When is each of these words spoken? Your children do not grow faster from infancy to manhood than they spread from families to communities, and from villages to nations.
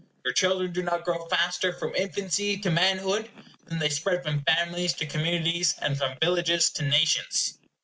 Your 0.25 0.33
children 0.33 0.71
do 0.73 0.81
not 0.81 1.05
grow 1.05 1.27
faster 1.27 1.71
from 1.71 1.93
infancy 1.93 2.57
to 2.57 2.71
manhood 2.71 3.29
than 3.67 3.77
they 3.77 3.89
spread 3.89 4.23
from 4.23 4.41
families 4.45 4.95
to 4.95 5.05
communities, 5.05 5.75
and 5.79 5.95
from 5.95 6.17
villages 6.19 6.71
to 6.71 6.83
nations. 6.83 7.59